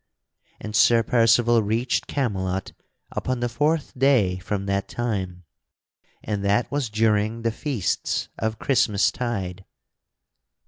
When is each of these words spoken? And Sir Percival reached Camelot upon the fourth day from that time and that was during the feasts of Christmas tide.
And 0.59 0.75
Sir 0.75 1.03
Percival 1.03 1.61
reached 1.61 2.07
Camelot 2.07 2.71
upon 3.11 3.39
the 3.39 3.47
fourth 3.47 3.93
day 3.95 4.39
from 4.39 4.65
that 4.65 4.87
time 4.87 5.43
and 6.23 6.43
that 6.43 6.71
was 6.71 6.89
during 6.89 7.43
the 7.43 7.51
feasts 7.51 8.27
of 8.39 8.57
Christmas 8.57 9.11
tide. 9.11 9.63